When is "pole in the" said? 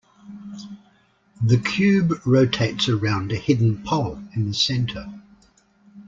3.83-4.53